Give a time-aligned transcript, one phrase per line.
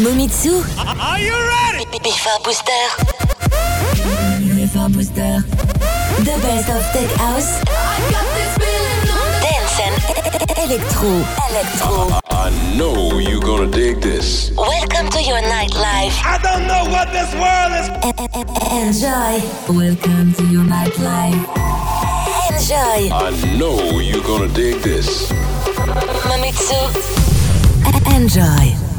[0.00, 0.64] Momitsu.
[0.80, 1.84] Are you ready?
[2.00, 2.84] Bifa Booster.
[4.56, 5.44] Bifa Booster.
[6.24, 7.60] The best of tech house.
[9.44, 9.94] Dance and
[10.56, 11.12] electro.
[11.50, 12.18] Electro.
[12.30, 14.50] I know you're gonna dig this.
[14.56, 16.16] Welcome to your nightlife.
[16.24, 17.88] I don't know what this world is.
[18.72, 19.36] Enjoy.
[19.68, 21.44] Welcome to your nightlife.
[22.48, 23.12] Enjoy.
[23.12, 25.30] I know you're gonna dig this.
[26.24, 26.80] Mamitsu.
[28.16, 28.89] Enjoy.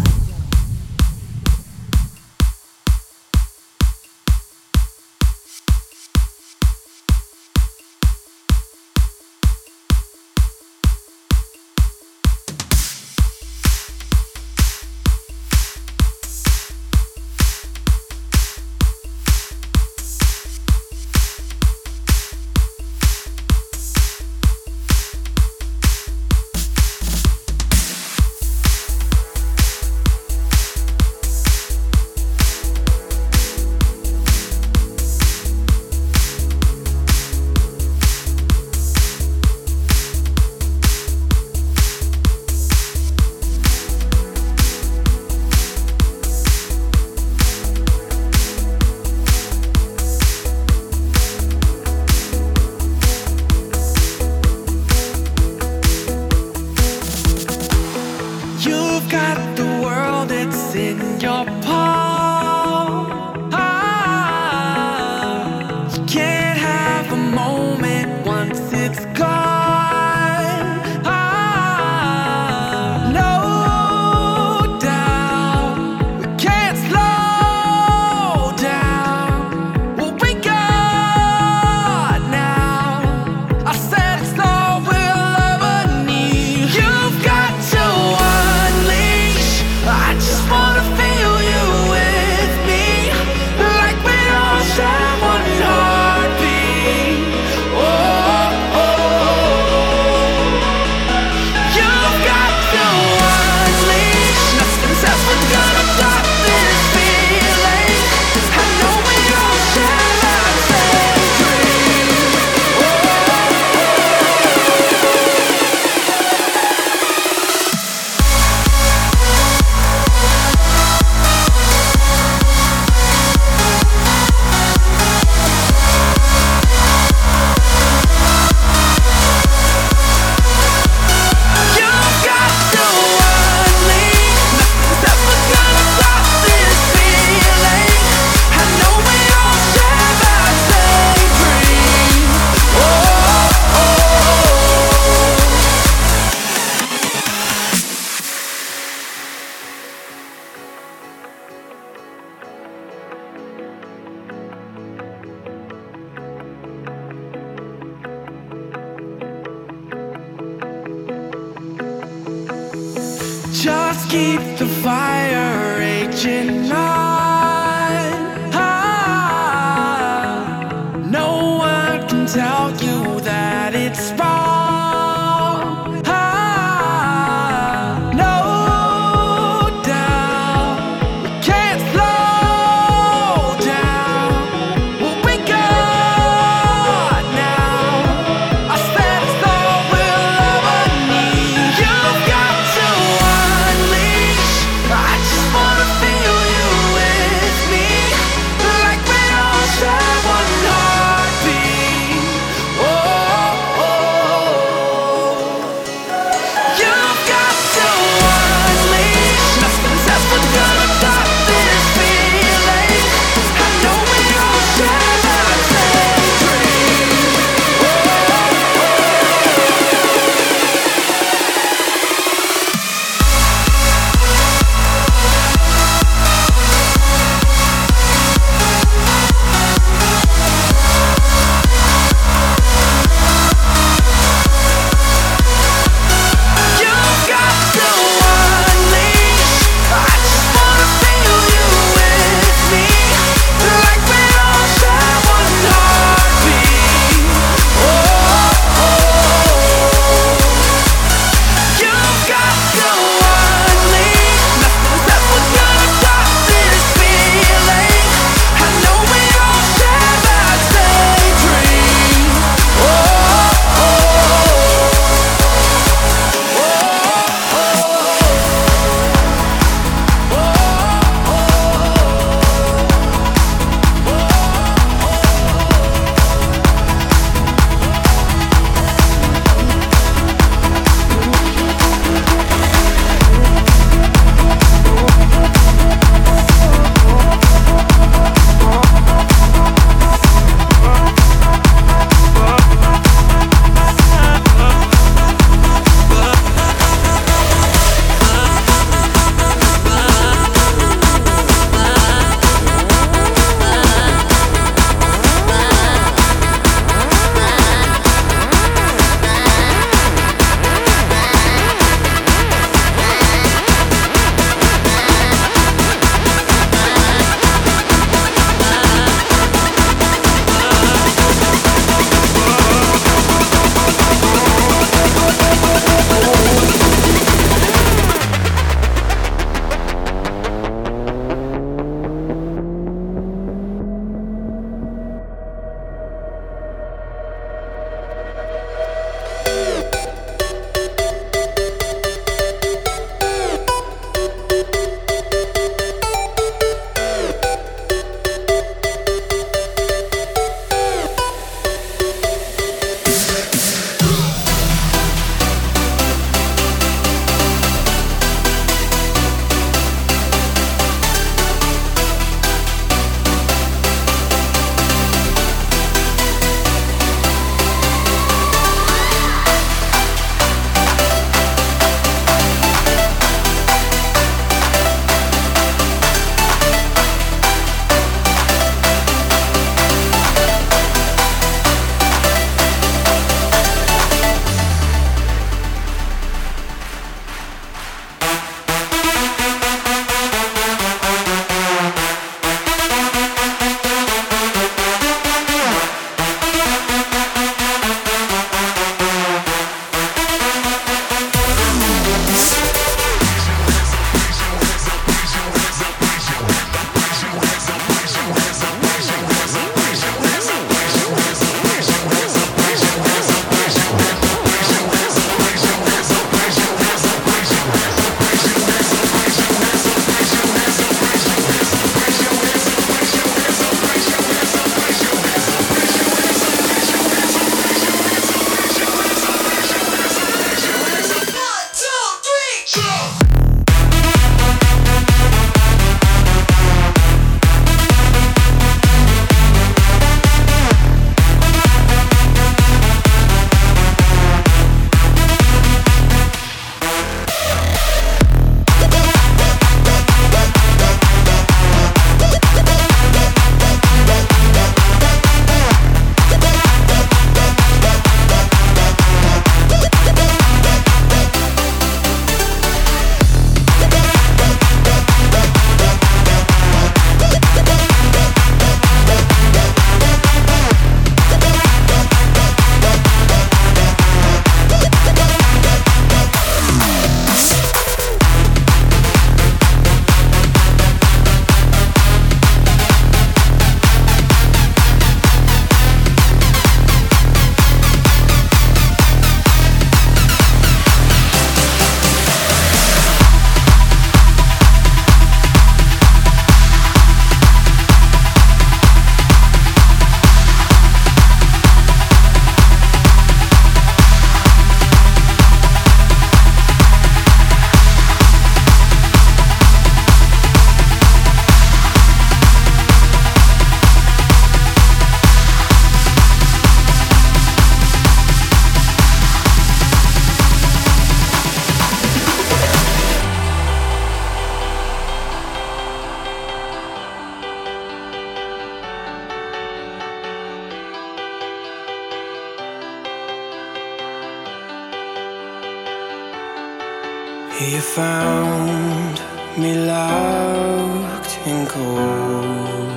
[537.72, 539.22] you found
[539.58, 542.92] me locked in cold.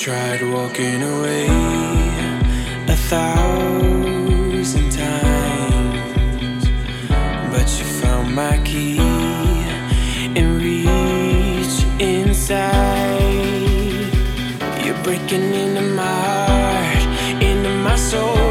[0.00, 1.48] tried walking away
[2.86, 6.64] a thousand times,
[7.50, 8.98] but you found my key
[10.36, 13.18] and reached inside.
[14.84, 18.47] You're breaking into my heart, into my soul.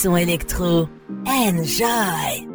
[0.00, 0.88] Son électro.
[1.26, 2.49] Enjoy!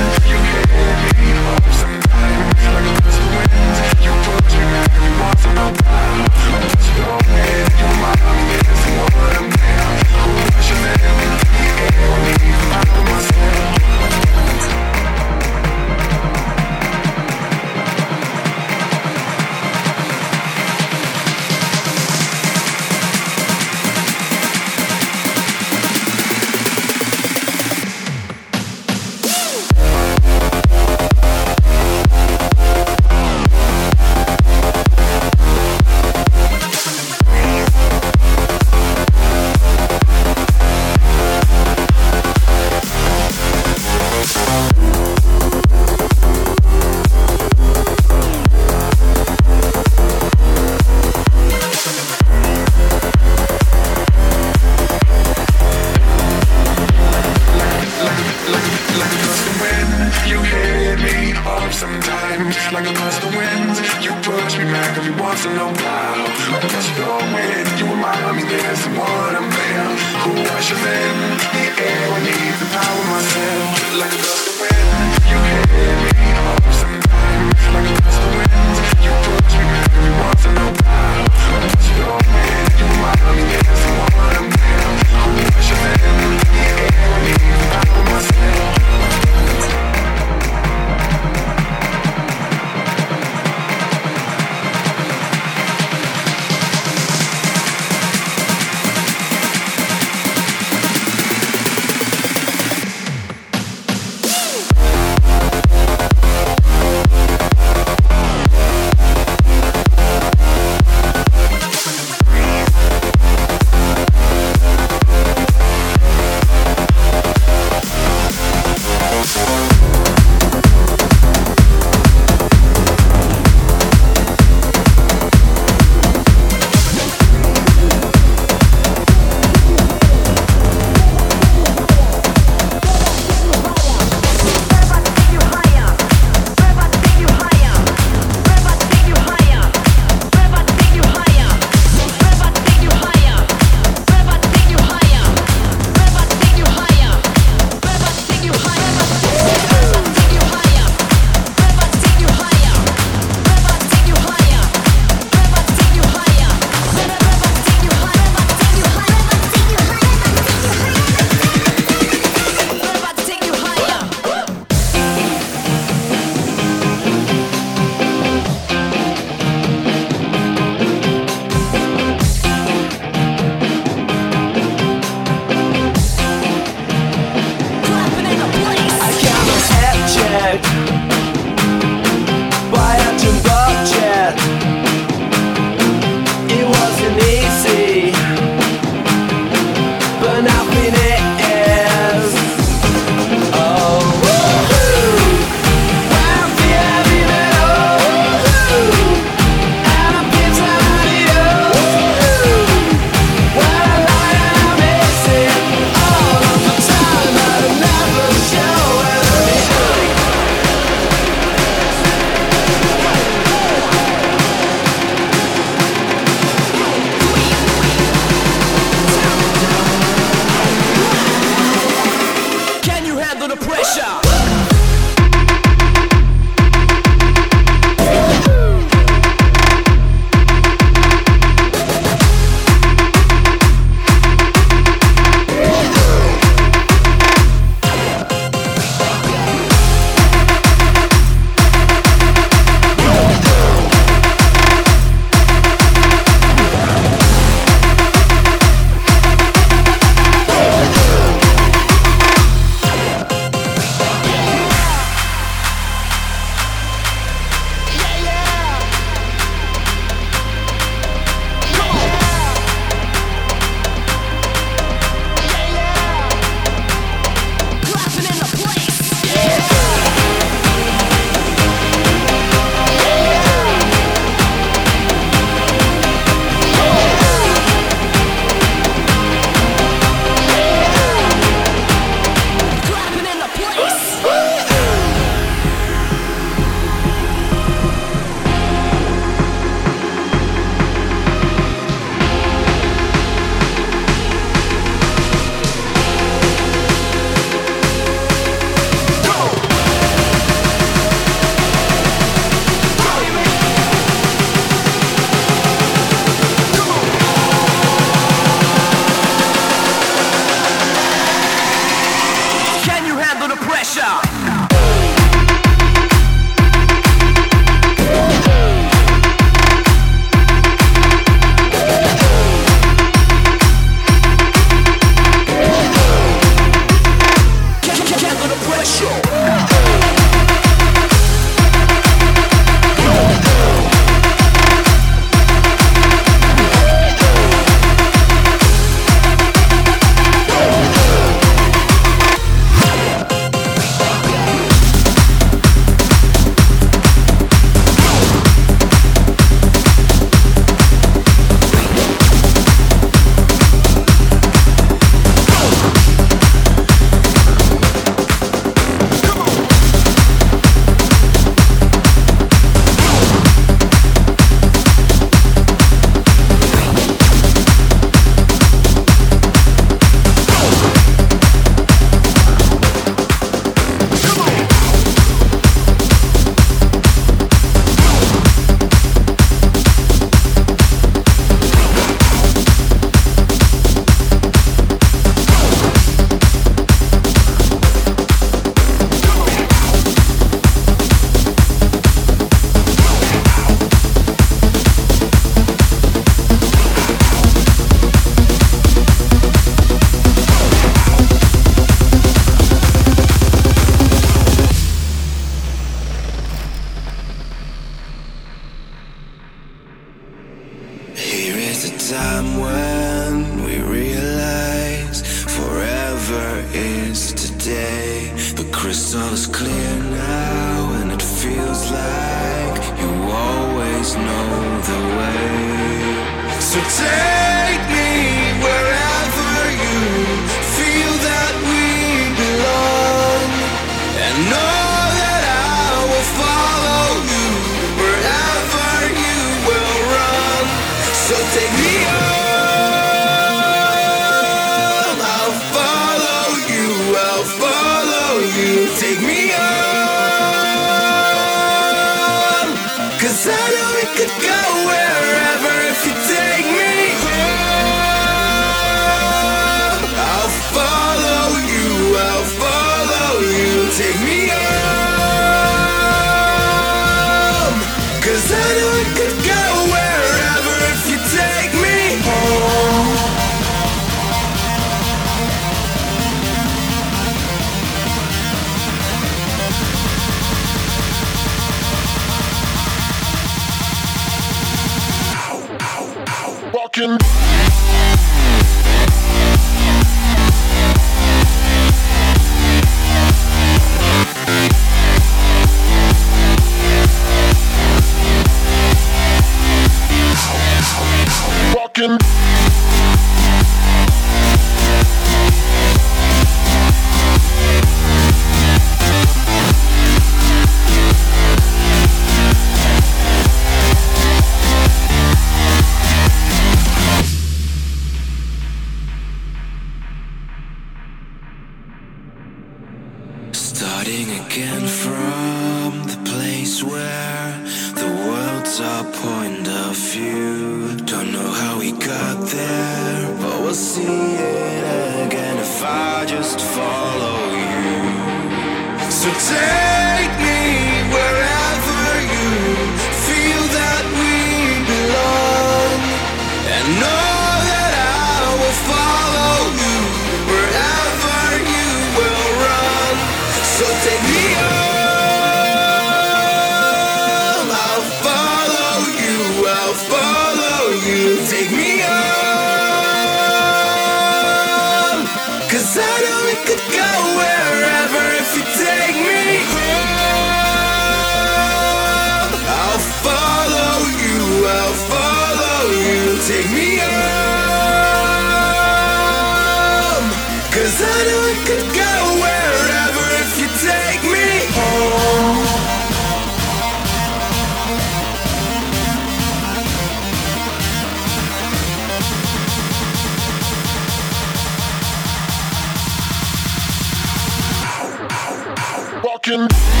[599.51, 600.00] Walking.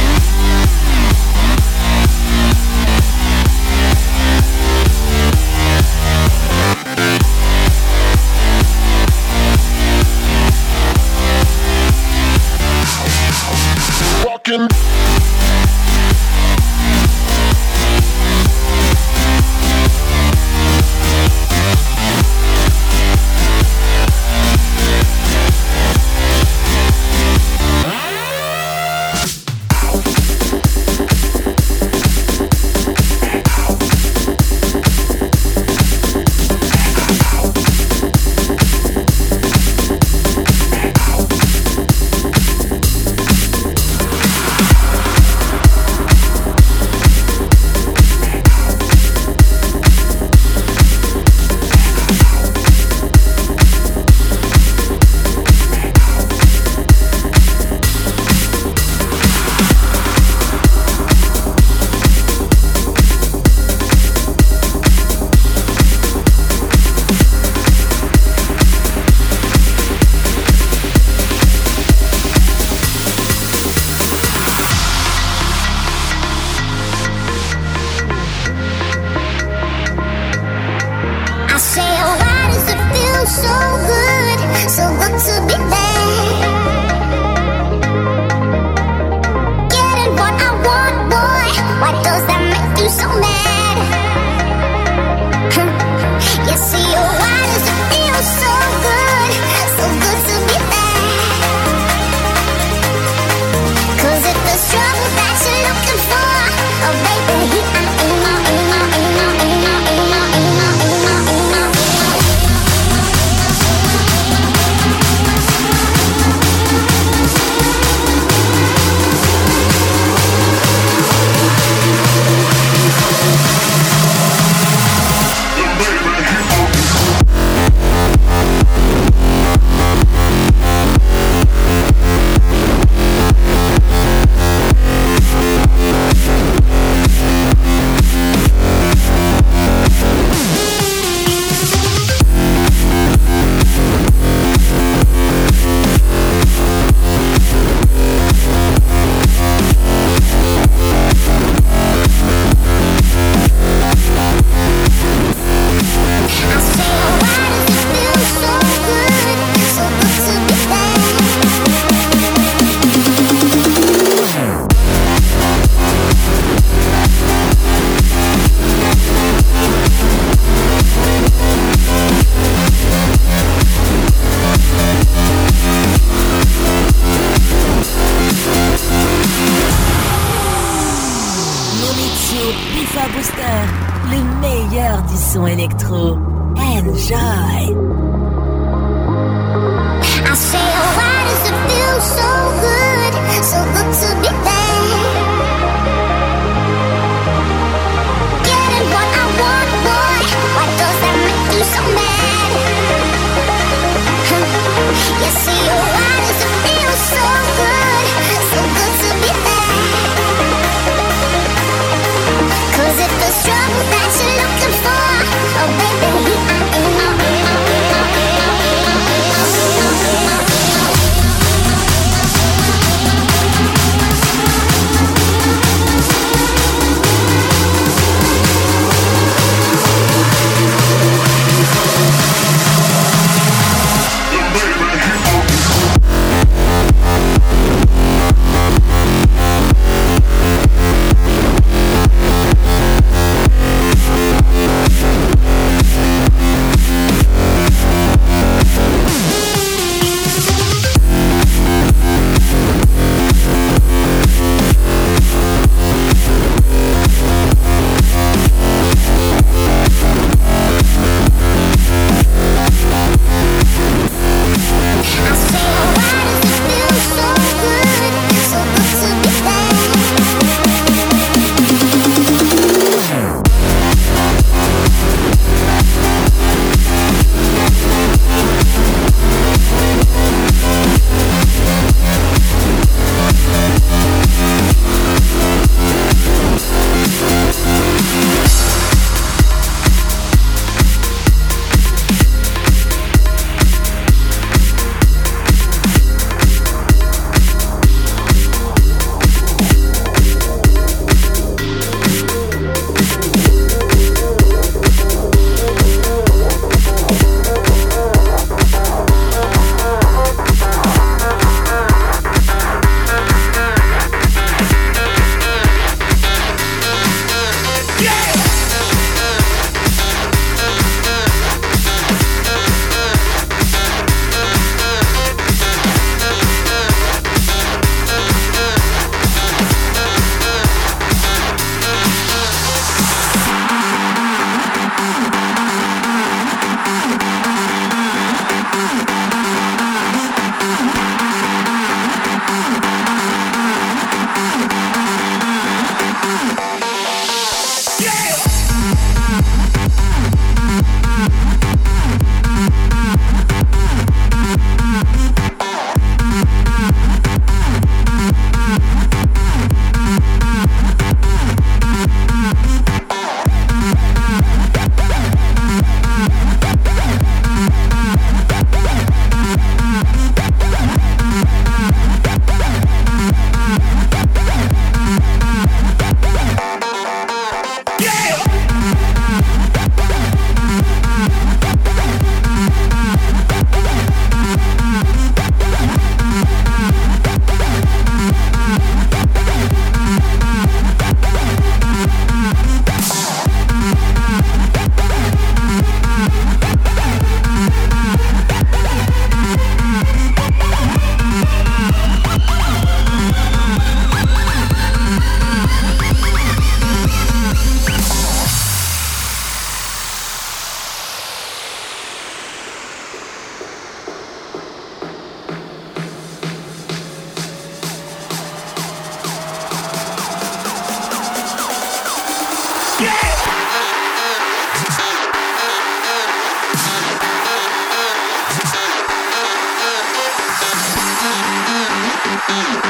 [432.47, 432.85] Thank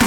[0.00, 0.05] you.